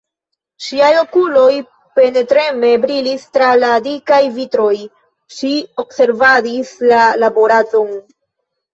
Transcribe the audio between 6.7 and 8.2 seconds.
la laboradon.